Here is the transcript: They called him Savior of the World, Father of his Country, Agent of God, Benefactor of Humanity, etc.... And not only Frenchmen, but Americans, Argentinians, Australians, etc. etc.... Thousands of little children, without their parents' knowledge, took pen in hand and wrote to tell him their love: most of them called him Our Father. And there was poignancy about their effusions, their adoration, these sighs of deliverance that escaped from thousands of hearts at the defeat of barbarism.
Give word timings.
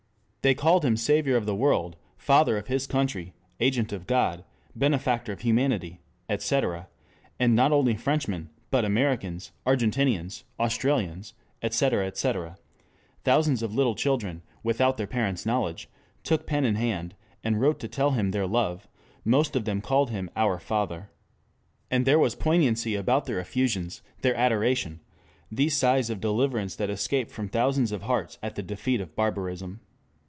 They 0.43 0.55
called 0.55 0.83
him 0.83 0.97
Savior 0.97 1.35
of 1.37 1.45
the 1.45 1.53
World, 1.53 1.97
Father 2.17 2.57
of 2.57 2.65
his 2.65 2.87
Country, 2.87 3.35
Agent 3.59 3.93
of 3.93 4.07
God, 4.07 4.43
Benefactor 4.75 5.31
of 5.33 5.41
Humanity, 5.41 5.99
etc.... 6.27 6.87
And 7.39 7.55
not 7.55 7.71
only 7.71 7.95
Frenchmen, 7.95 8.49
but 8.71 8.83
Americans, 8.83 9.51
Argentinians, 9.67 10.43
Australians, 10.59 11.35
etc. 11.61 12.07
etc.... 12.07 12.57
Thousands 13.23 13.61
of 13.61 13.75
little 13.75 13.93
children, 13.93 14.41
without 14.63 14.97
their 14.97 15.05
parents' 15.05 15.45
knowledge, 15.45 15.87
took 16.23 16.47
pen 16.47 16.65
in 16.65 16.73
hand 16.73 17.13
and 17.43 17.61
wrote 17.61 17.79
to 17.81 17.87
tell 17.87 18.09
him 18.13 18.31
their 18.31 18.47
love: 18.47 18.87
most 19.23 19.55
of 19.55 19.65
them 19.65 19.79
called 19.79 20.09
him 20.09 20.27
Our 20.35 20.57
Father. 20.57 21.11
And 21.91 22.03
there 22.03 22.17
was 22.17 22.33
poignancy 22.33 22.95
about 22.95 23.25
their 23.25 23.39
effusions, 23.39 24.01
their 24.23 24.33
adoration, 24.33 25.01
these 25.51 25.77
sighs 25.77 26.09
of 26.09 26.19
deliverance 26.19 26.75
that 26.77 26.89
escaped 26.89 27.29
from 27.29 27.47
thousands 27.47 27.91
of 27.91 28.01
hearts 28.01 28.39
at 28.41 28.55
the 28.55 28.63
defeat 28.63 28.99
of 28.99 29.15
barbarism. 29.15 29.81